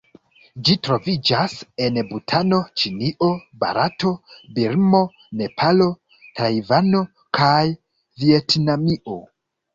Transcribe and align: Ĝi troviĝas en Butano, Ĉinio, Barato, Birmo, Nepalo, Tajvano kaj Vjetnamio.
Ĝi 0.67 0.75
troviĝas 0.85 1.51
en 1.87 1.99
Butano, 2.13 2.59
Ĉinio, 2.83 3.29
Barato, 3.65 4.15
Birmo, 4.57 5.03
Nepalo, 5.43 5.89
Tajvano 6.41 7.05
kaj 7.41 7.55
Vjetnamio. 8.25 9.21